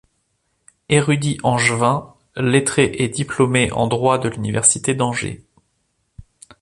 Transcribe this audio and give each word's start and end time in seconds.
Érudit 0.89 1.37
angevin, 1.43 2.15
lettré 2.35 2.85
et 2.85 3.07
diplômé 3.07 3.71
en 3.71 3.85
Droit 3.85 4.17
de 4.17 4.29
l'université 4.29 4.95
d'Angers. 4.95 5.45